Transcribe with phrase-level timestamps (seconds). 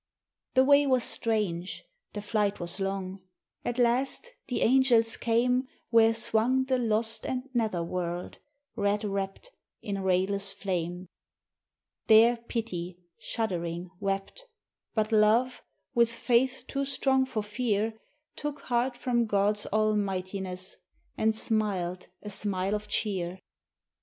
[0.55, 3.21] The way was strange, the flight was long;
[3.63, 8.39] at last the angels came Where swung the lost and nether world,
[8.75, 11.07] red wrapped in rayless flame.
[12.07, 14.47] There Pity, shuddering, wept;
[14.95, 15.61] but Love,
[15.93, 17.93] with faith too strong for fear,
[18.37, 20.77] Took heart from God's almightiness
[21.15, 23.37] and smiled a smile of cheer.